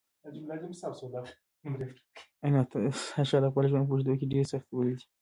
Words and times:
ایا 2.41 2.49
ناتاشا 2.53 3.37
د 3.41 3.45
خپل 3.51 3.63
ژوند 3.71 3.85
په 3.87 3.91
اوږدو 3.93 4.13
کې 4.19 4.25
ډېرې 4.31 4.49
سختۍ 4.51 4.73
ولیدلې؟ 4.75 5.05